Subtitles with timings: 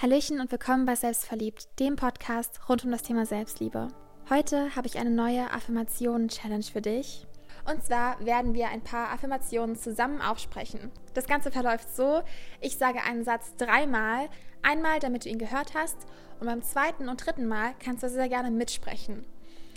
[0.00, 3.88] Hallöchen und willkommen bei Selbstverliebt, dem Podcast rund um das Thema Selbstliebe.
[4.30, 7.26] Heute habe ich eine neue Affirmationen-Challenge für dich.
[7.68, 10.92] Und zwar werden wir ein paar Affirmationen zusammen aufsprechen.
[11.14, 12.22] Das Ganze verläuft so,
[12.60, 14.28] ich sage einen Satz dreimal,
[14.62, 15.96] einmal damit du ihn gehört hast
[16.38, 19.24] und beim zweiten und dritten Mal kannst du sehr gerne mitsprechen.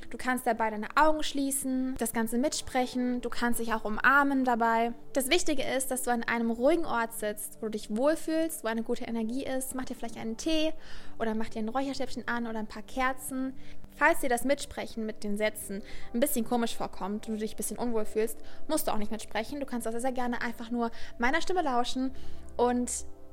[0.09, 4.93] Du kannst dabei deine Augen schließen, das Ganze mitsprechen, du kannst dich auch umarmen dabei.
[5.13, 8.67] Das Wichtige ist, dass du an einem ruhigen Ort sitzt, wo du dich wohlfühlst, wo
[8.67, 9.75] eine gute Energie ist.
[9.75, 10.73] Mach dir vielleicht einen Tee
[11.19, 13.53] oder mach dir ein Räucherstäbchen an oder ein paar Kerzen.
[13.95, 15.83] Falls dir das Mitsprechen mit den Sätzen
[16.13, 18.37] ein bisschen komisch vorkommt und du dich ein bisschen unwohl fühlst,
[18.67, 19.59] musst du auch nicht mitsprechen.
[19.59, 22.11] Du kannst auch sehr, sehr gerne einfach nur meiner Stimme lauschen
[22.57, 22.91] und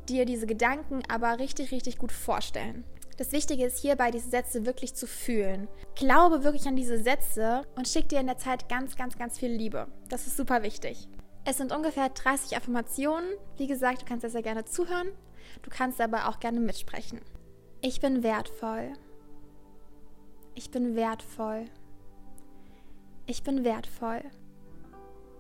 [0.08, 2.84] dir diese Gedanken aber richtig, richtig gut vorstellen.
[3.18, 5.66] Das Wichtige ist hierbei, diese Sätze wirklich zu fühlen.
[5.96, 9.50] Glaube wirklich an diese Sätze und schick dir in der Zeit ganz, ganz, ganz viel
[9.50, 9.88] Liebe.
[10.08, 11.08] Das ist super wichtig.
[11.44, 13.28] Es sind ungefähr 30 Affirmationen.
[13.56, 15.08] Wie gesagt, du kannst sehr, sehr gerne zuhören.
[15.62, 17.20] Du kannst aber auch gerne mitsprechen.
[17.80, 18.92] Ich bin wertvoll.
[20.54, 21.64] Ich bin wertvoll.
[23.26, 24.22] Ich bin wertvoll.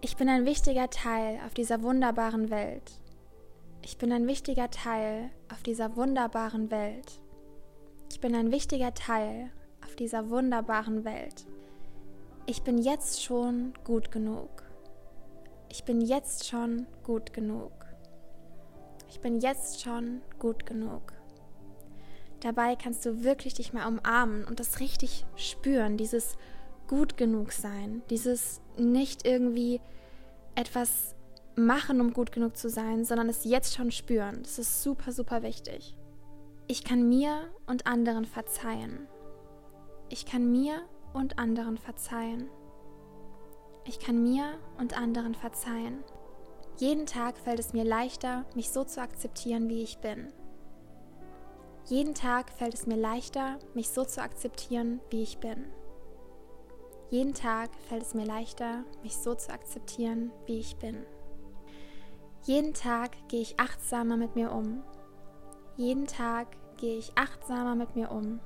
[0.00, 2.98] Ich bin ein wichtiger Teil auf dieser wunderbaren Welt.
[3.82, 7.20] Ich bin ein wichtiger Teil auf dieser wunderbaren Welt.
[8.20, 9.50] Bin ein wichtiger Teil
[9.84, 11.46] auf dieser wunderbaren Welt.
[12.46, 14.64] Ich bin jetzt schon gut genug.
[15.68, 17.70] Ich bin jetzt schon gut genug.
[19.08, 21.12] Ich bin jetzt schon gut genug.
[22.40, 26.36] Dabei kannst du wirklich dich mal umarmen und das richtig spüren, dieses
[26.88, 29.80] gut genug sein, dieses nicht irgendwie
[30.56, 31.14] etwas
[31.54, 34.40] machen, um gut genug zu sein, sondern es jetzt schon spüren.
[34.42, 35.94] Das ist super, super wichtig.
[36.70, 39.08] Ich kann mir und anderen verzeihen.
[40.10, 40.82] Ich kann mir
[41.14, 42.50] und anderen verzeihen.
[43.86, 46.04] Ich kann mir und anderen verzeihen.
[46.76, 50.30] Jeden Tag fällt es mir leichter, mich so zu akzeptieren, wie ich bin.
[51.86, 55.72] Jeden Tag fällt es mir leichter, mich so zu akzeptieren, wie ich bin.
[57.08, 61.06] Jeden Tag fällt es mir leichter, mich so zu akzeptieren, wie ich bin.
[62.44, 64.82] Jeden Tag gehe ich achtsamer mit mir um
[65.78, 68.40] jeden Tag gehe ich achtsamer mit mir um.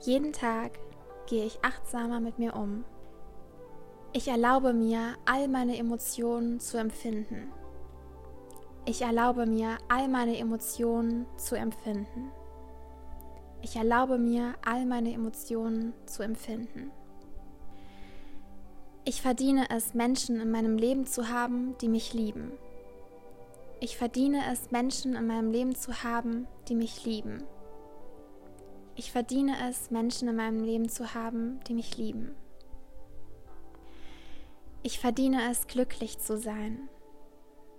[0.00, 0.78] Jeden Tag
[1.26, 2.84] gehe ich achtsamer mit mir um.
[4.12, 7.50] Ich erlaube mir, all meine Emotionen zu empfinden.
[8.86, 12.30] Ich erlaube mir, all meine Emotionen zu empfinden.
[13.60, 16.92] Ich erlaube mir, all meine Emotionen zu empfinden.
[19.04, 22.52] Ich verdiene es, Menschen in meinem Leben zu haben, die mich lieben.
[23.80, 27.42] Ich verdiene es, Menschen in meinem Leben zu haben, die mich lieben.
[28.96, 32.34] Ich verdiene es, Menschen in meinem Leben zu haben, die mich lieben.
[34.82, 36.88] Ich verdiene es, glücklich zu sein.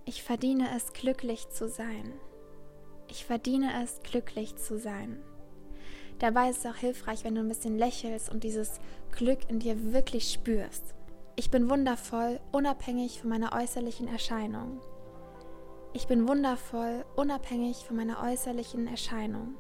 [0.06, 2.14] Ich verdiene es, glücklich zu sein.
[3.08, 5.22] Ich verdiene es, glücklich zu sein.
[6.20, 8.80] Dabei ist es auch hilfreich, wenn du ein bisschen lächelst und dieses
[9.12, 10.94] Glück in dir wirklich spürst.
[11.36, 14.82] Ich bin wundervoll, unabhängig von meiner äußerlichen Erscheinung.
[15.96, 19.56] Ich bin wundervoll, unabhängig von meiner äußerlichen Erscheinung.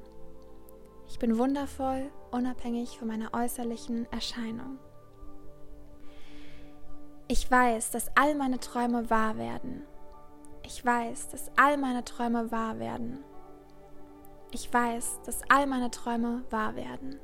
[1.07, 4.77] Ich bin wundervoll, unabhängig von meiner äußerlichen Erscheinung.
[7.29, 9.83] Ich weiß, dass all meine Träume wahr werden.
[10.63, 13.23] Ich weiß, dass all meine Träume wahr werden.
[14.51, 17.17] Ich weiß, dass all meine Träume wahr werden.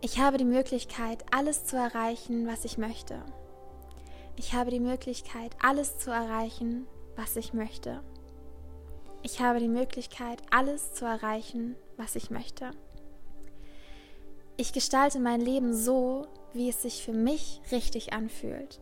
[0.00, 3.22] Ich habe die Möglichkeit, alles zu erreichen, was ich möchte.
[4.34, 6.88] Ich habe die Möglichkeit, alles zu erreichen,
[7.18, 8.00] was ich möchte.
[9.22, 12.70] Ich habe die Möglichkeit, alles zu erreichen, was ich möchte.
[14.56, 18.80] Ich gestalte mein Leben so, wie es sich für mich richtig anfühlt.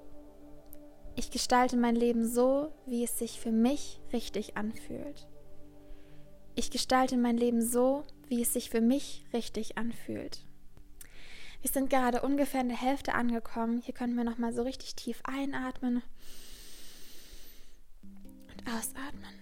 [1.17, 5.27] Ich gestalte mein Leben so, wie es sich für mich richtig anfühlt.
[6.55, 10.45] Ich gestalte mein Leben so, wie es sich für mich richtig anfühlt.
[11.63, 13.81] Wir sind gerade ungefähr in der Hälfte angekommen.
[13.81, 16.03] Hier können wir noch mal so richtig tief einatmen
[18.67, 19.35] ausatmen.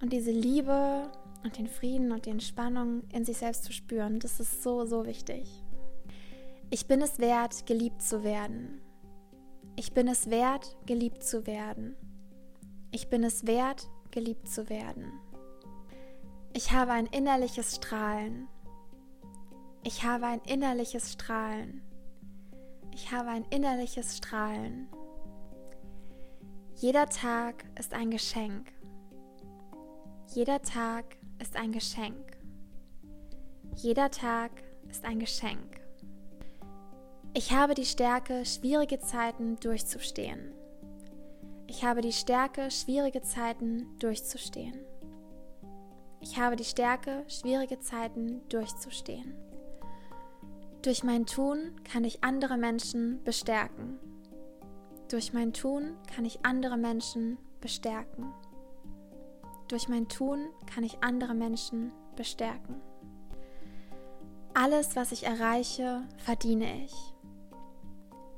[0.00, 1.10] Und diese Liebe
[1.44, 5.06] und den Frieden und die Entspannung in sich selbst zu spüren, das ist so, so
[5.06, 5.48] wichtig.
[6.70, 8.80] Ich bin es wert, geliebt zu werden.
[9.76, 11.96] Ich bin es wert, geliebt zu werden.
[12.90, 15.12] Ich bin es wert, geliebt zu werden.
[16.52, 18.46] Ich habe ein innerliches Strahlen.
[19.82, 21.82] Ich habe ein innerliches Strahlen.
[22.94, 24.88] Ich habe ein innerliches Strahlen.
[26.76, 28.72] Jeder Tag ist ein Geschenk.
[30.32, 31.04] Jeder Tag
[31.40, 32.38] ist ein Geschenk.
[33.74, 34.52] Jeder Tag
[34.88, 35.80] ist ein Geschenk.
[37.32, 40.52] Ich habe die Stärke, schwierige Zeiten durchzustehen.
[41.66, 44.78] Ich habe die Stärke, schwierige Zeiten durchzustehen.
[46.20, 49.34] Ich habe die Stärke, schwierige Zeiten durchzustehen.
[50.84, 53.98] Durch mein Tun kann ich andere Menschen bestärken.
[55.08, 58.34] Durch mein Tun kann ich andere Menschen bestärken.
[59.68, 62.82] Durch mein Tun kann ich andere Menschen bestärken.
[64.52, 66.94] Alles, was ich erreiche, verdiene ich.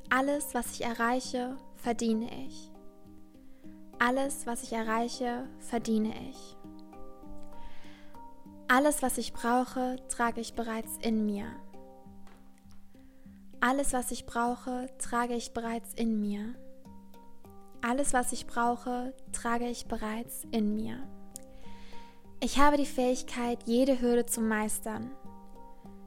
[0.08, 2.70] Alles, was ich erreiche, verdiene ich.
[3.98, 6.56] Alles, was ich erreiche, verdiene ich.
[8.69, 11.46] Alles, was ich brauche, trage ich bereits in mir.
[13.69, 16.55] Alles, was ich brauche, trage ich bereits in mir.
[17.83, 21.03] Alles, was ich brauche, trage ich bereits in mir.
[22.39, 25.11] Ich habe die Fähigkeit, jede Hürde zu meistern.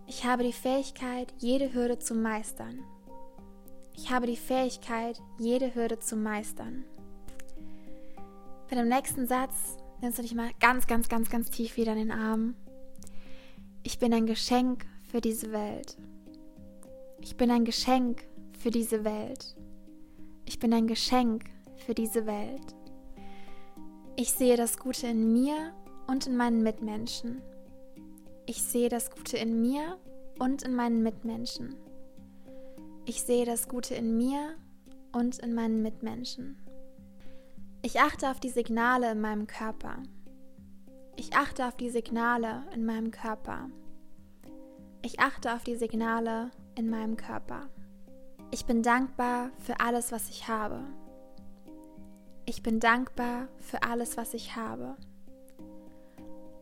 [0.08, 2.80] Ich habe die Fähigkeit, jede Hürde zu meistern.
[3.94, 6.86] Ich habe die Fähigkeit, jede Hürde zu meistern.
[8.70, 12.08] Bei dem nächsten Satz nimmst du dich mal ganz, ganz, ganz, ganz tief wieder in
[12.08, 12.56] den Arm.
[13.84, 15.98] Ich bin ein Geschenk für diese Welt.
[17.21, 18.24] Ich bin ein Geschenk
[18.57, 19.56] für diese Welt.
[20.45, 21.45] Ich bin ein Geschenk
[21.86, 22.75] für diese Welt.
[24.16, 25.74] Ich sehe das Gute in mir
[26.07, 27.42] und in meinen Mitmenschen.
[28.45, 29.98] Ich sehe das Gute in mir
[30.39, 31.75] und in meinen Mitmenschen.
[33.06, 34.56] Ich sehe das Gute in mir
[35.12, 36.57] und in meinen Mitmenschen.
[37.81, 40.04] Ich achte auf die Signale in meinem Körper.
[41.15, 43.69] Ich achte auf die Signale in meinem Körper.
[45.01, 47.70] Ich achte auf die Signale in meinem Körper.
[48.52, 50.81] Ich bin dankbar für alles, was ich habe.
[52.46, 54.96] Ich bin dankbar für alles, was ich habe.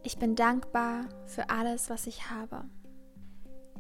[0.04, 2.66] Ich bin dankbar für alles, was ich habe.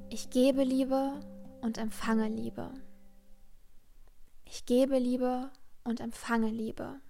[0.09, 1.19] Ich gebe Liebe
[1.61, 2.71] und empfange Liebe.
[4.45, 5.49] Ich gebe Liebe
[5.83, 7.01] und empfange Liebe.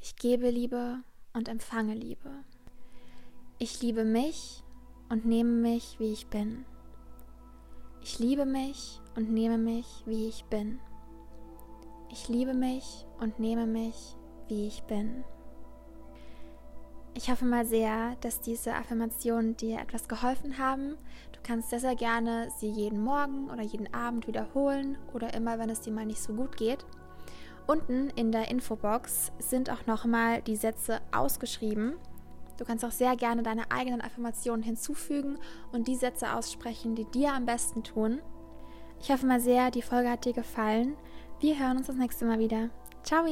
[0.00, 2.30] Ich gebe Liebe und empfange Liebe.
[3.58, 4.64] Ich liebe mich
[5.08, 6.66] und nehme mich, wie ich bin.
[8.06, 10.78] Ich liebe mich und nehme mich, wie ich bin.
[12.10, 14.14] Ich liebe mich und nehme mich,
[14.46, 15.24] wie ich bin.
[17.14, 20.98] Ich hoffe mal sehr, dass diese Affirmationen dir etwas geholfen haben.
[21.32, 25.70] Du kannst sehr, sehr gerne sie jeden Morgen oder jeden Abend wiederholen oder immer, wenn
[25.70, 26.84] es dir mal nicht so gut geht.
[27.66, 31.94] Unten in der Infobox sind auch nochmal die Sätze ausgeschrieben.
[32.56, 35.38] Du kannst auch sehr gerne deine eigenen Affirmationen hinzufügen
[35.72, 38.20] und die Sätze aussprechen, die dir am besten tun.
[39.00, 40.96] Ich hoffe mal sehr, die Folge hat dir gefallen.
[41.40, 42.70] Wir hören uns das nächste Mal wieder.
[43.02, 43.26] Ciao!